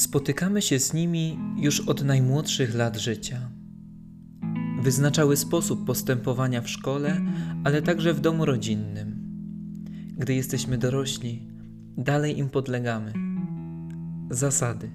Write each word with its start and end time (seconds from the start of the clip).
Spotykamy 0.00 0.62
się 0.62 0.78
z 0.78 0.92
nimi 0.92 1.38
już 1.56 1.80
od 1.80 2.04
najmłodszych 2.04 2.74
lat 2.74 2.96
życia. 2.96 3.50
Wyznaczały 4.82 5.36
sposób 5.36 5.86
postępowania 5.86 6.60
w 6.62 6.68
szkole, 6.68 7.20
ale 7.64 7.82
także 7.82 8.14
w 8.14 8.20
domu 8.20 8.44
rodzinnym. 8.44 9.16
Gdy 10.16 10.34
jesteśmy 10.34 10.78
dorośli, 10.78 11.46
dalej 11.96 12.38
im 12.38 12.48
podlegamy. 12.48 13.12
Zasady. 14.30 14.90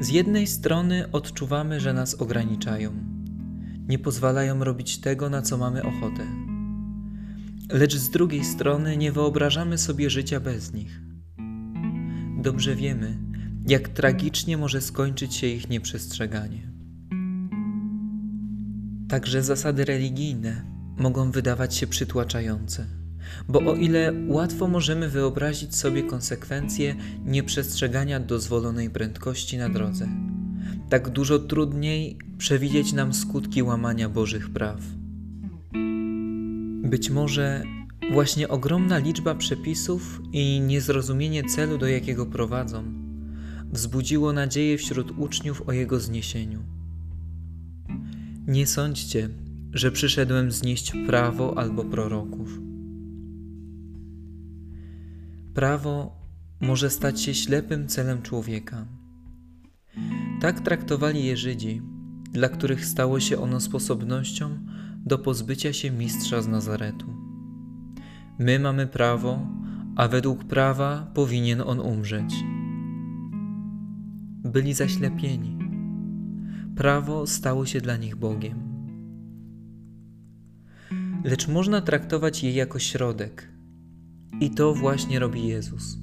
Z 0.00 0.08
jednej 0.08 0.46
strony 0.46 1.12
odczuwamy, 1.12 1.80
że 1.80 1.92
nas 1.92 2.14
ograniczają, 2.14 2.92
nie 3.88 3.98
pozwalają 3.98 4.64
robić 4.64 4.98
tego, 4.98 5.30
na 5.30 5.42
co 5.42 5.58
mamy 5.58 5.82
ochotę. 5.82 6.26
Lecz 7.72 7.96
z 7.96 8.10
drugiej 8.10 8.44
strony 8.44 8.96
nie 8.96 9.12
wyobrażamy 9.12 9.78
sobie 9.78 10.10
życia 10.10 10.40
bez 10.40 10.72
nich. 10.72 11.09
Dobrze 12.42 12.76
wiemy, 12.76 13.16
jak 13.68 13.88
tragicznie 13.88 14.56
może 14.56 14.80
skończyć 14.80 15.34
się 15.34 15.46
ich 15.46 15.70
nieprzestrzeganie. 15.70 16.70
Także 19.08 19.42
zasady 19.42 19.84
religijne 19.84 20.64
mogą 20.96 21.30
wydawać 21.30 21.74
się 21.74 21.86
przytłaczające, 21.86 22.86
bo 23.48 23.58
o 23.58 23.74
ile 23.74 24.12
łatwo 24.28 24.68
możemy 24.68 25.08
wyobrazić 25.08 25.76
sobie 25.76 26.02
konsekwencje 26.02 26.96
nieprzestrzegania 27.24 28.20
dozwolonej 28.20 28.90
prędkości 28.90 29.56
na 29.56 29.68
drodze, 29.68 30.08
tak 30.90 31.08
dużo 31.08 31.38
trudniej 31.38 32.18
przewidzieć 32.38 32.92
nam 32.92 33.14
skutki 33.14 33.62
łamania 33.62 34.08
Bożych 34.08 34.50
praw. 34.50 34.80
Być 36.82 37.10
może 37.10 37.62
właśnie 38.10 38.48
ogromna 38.48 38.98
liczba 38.98 39.34
przepisów 39.34 40.22
i 40.32 40.60
niezrozumienie 40.60 41.44
celu, 41.44 41.78
do 41.78 41.88
jakiego 41.88 42.26
prowadzą, 42.26 42.84
wzbudziło 43.72 44.32
nadzieję 44.32 44.78
wśród 44.78 45.18
uczniów 45.18 45.68
o 45.68 45.72
jego 45.72 46.00
zniesieniu. 46.00 46.62
Nie 48.46 48.66
sądźcie, 48.66 49.28
że 49.72 49.92
przyszedłem 49.92 50.52
znieść 50.52 50.92
prawo 51.06 51.58
albo 51.58 51.84
proroków. 51.84 52.60
Prawo 55.54 56.20
może 56.60 56.90
stać 56.90 57.22
się 57.22 57.34
ślepym 57.34 57.88
celem 57.88 58.22
człowieka. 58.22 58.86
Tak 60.40 60.60
traktowali 60.60 61.24
je 61.24 61.36
Żydzi, 61.36 61.82
dla 62.32 62.48
których 62.48 62.86
stało 62.86 63.20
się 63.20 63.40
ono 63.40 63.60
sposobnością 63.60 64.58
do 65.06 65.18
pozbycia 65.18 65.72
się 65.72 65.90
mistrza 65.90 66.42
z 66.42 66.48
Nazaretu. 66.48 67.19
My 68.40 68.58
mamy 68.58 68.86
prawo, 68.86 69.46
a 69.96 70.08
według 70.08 70.44
prawa 70.44 71.10
powinien 71.14 71.60
on 71.60 71.80
umrzeć. 71.80 72.34
Byli 74.44 74.74
zaślepieni. 74.74 75.58
Prawo 76.76 77.26
stało 77.26 77.66
się 77.66 77.80
dla 77.80 77.96
nich 77.96 78.16
Bogiem. 78.16 78.58
Lecz 81.24 81.48
można 81.48 81.80
traktować 81.80 82.42
je 82.42 82.52
jako 82.52 82.78
środek, 82.78 83.48
i 84.40 84.50
to 84.50 84.74
właśnie 84.74 85.18
robi 85.18 85.46
Jezus. 85.46 85.98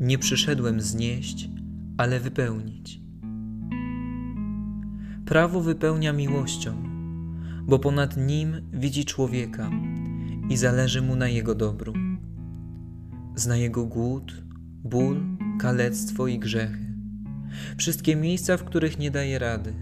Nie 0.00 0.18
przyszedłem 0.18 0.80
znieść, 0.80 1.48
ale 1.96 2.20
wypełnić. 2.20 3.00
Prawo 5.24 5.60
wypełnia 5.60 6.12
miłością, 6.12 6.82
bo 7.62 7.78
ponad 7.78 8.16
nim 8.16 8.52
widzi 8.72 9.04
człowieka 9.04 9.70
i 10.50 10.56
zależy 10.56 11.02
mu 11.02 11.16
na 11.16 11.28
jego 11.28 11.54
dobru. 11.54 11.92
Zna 13.34 13.56
jego 13.56 13.86
głód, 13.86 14.42
ból, 14.84 15.20
kalectwo 15.58 16.26
i 16.26 16.38
grzechy. 16.38 16.92
Wszystkie 17.76 18.16
miejsca, 18.16 18.56
w 18.56 18.64
których 18.64 18.98
nie 18.98 19.10
daje 19.10 19.38
rady. 19.38 19.74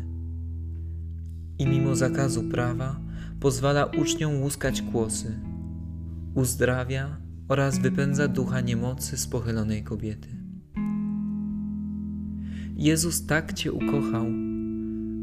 I 1.58 1.66
mimo 1.66 1.96
zakazu 1.96 2.42
prawa 2.42 3.00
pozwala 3.40 3.84
uczniom 3.86 4.42
łuskać 4.42 4.82
kłosy, 4.82 5.40
uzdrawia 6.34 7.16
oraz 7.48 7.78
wypędza 7.78 8.28
ducha 8.28 8.60
niemocy 8.60 9.16
z 9.18 9.26
pochylonej 9.26 9.82
kobiety. 9.82 10.28
Jezus 12.76 13.26
tak 13.26 13.52
Cię 13.52 13.72
ukochał, 13.72 14.26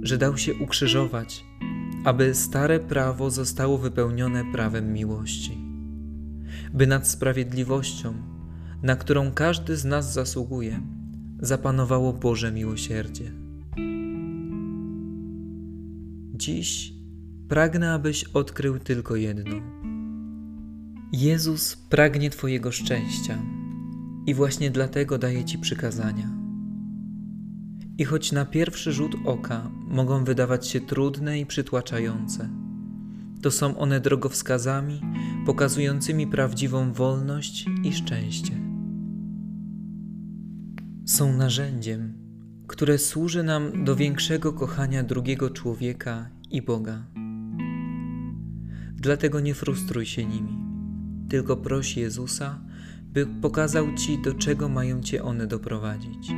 że 0.01 0.17
dał 0.17 0.37
się 0.37 0.55
ukrzyżować, 0.55 1.45
aby 2.07 2.35
stare 2.35 2.79
prawo 2.79 3.29
zostało 3.29 3.77
wypełnione 3.77 4.51
prawem 4.51 4.93
miłości, 4.93 5.57
by 6.73 6.87
nad 6.87 7.07
sprawiedliwością, 7.07 8.13
na 8.83 8.95
którą 8.95 9.31
każdy 9.31 9.77
z 9.77 9.85
nas 9.85 10.13
zasługuje, 10.13 10.81
zapanowało 11.39 12.13
Boże 12.13 12.51
miłosierdzie. 12.51 13.31
Dziś 16.33 16.93
pragnę, 17.49 17.93
abyś 17.93 18.23
odkrył 18.23 18.79
tylko 18.79 19.15
jedno. 19.15 19.55
Jezus 21.11 21.75
pragnie 21.75 22.29
Twojego 22.29 22.71
szczęścia 22.71 23.37
i 24.25 24.33
właśnie 24.33 24.71
dlatego 24.71 25.17
daje 25.17 25.45
Ci 25.45 25.57
przykazania. 25.57 26.46
I 27.97 28.05
choć 28.05 28.31
na 28.31 28.45
pierwszy 28.45 28.91
rzut 28.91 29.15
oka 29.25 29.71
mogą 29.87 30.23
wydawać 30.23 30.67
się 30.67 30.81
trudne 30.81 31.39
i 31.39 31.45
przytłaczające, 31.45 32.49
to 33.41 33.51
są 33.51 33.77
one 33.77 33.99
drogowskazami 33.99 35.01
pokazującymi 35.45 36.27
prawdziwą 36.27 36.93
wolność 36.93 37.65
i 37.83 37.93
szczęście. 37.93 38.53
Są 41.05 41.37
narzędziem, 41.37 42.13
które 42.67 42.97
służy 42.97 43.43
nam 43.43 43.83
do 43.83 43.95
większego 43.95 44.53
kochania 44.53 45.03
drugiego 45.03 45.49
człowieka 45.49 46.29
i 46.51 46.61
Boga. 46.61 47.03
Dlatego 48.95 49.39
nie 49.39 49.53
frustruj 49.53 50.05
się 50.05 50.25
nimi, 50.25 50.57
tylko 51.29 51.57
proś 51.57 51.97
Jezusa, 51.97 52.59
by 53.03 53.27
pokazał 53.41 53.95
Ci, 53.95 54.21
do 54.21 54.33
czego 54.33 54.69
mają 54.69 55.01
Cię 55.01 55.23
one 55.23 55.47
doprowadzić 55.47 56.31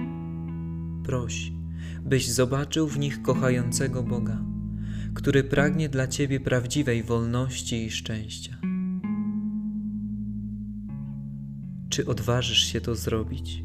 proś, 1.09 1.51
byś 2.01 2.29
zobaczył 2.29 2.87
w 2.87 2.99
nich 2.99 3.21
kochającego 3.21 4.03
Boga, 4.03 4.37
który 5.13 5.43
pragnie 5.43 5.89
dla 5.89 6.07
Ciebie 6.07 6.39
prawdziwej 6.39 7.03
wolności 7.03 7.85
i 7.85 7.91
szczęścia. 7.91 8.57
Czy 11.89 12.05
odważysz 12.05 12.63
się 12.63 12.81
to 12.81 12.95
zrobić? 12.95 13.63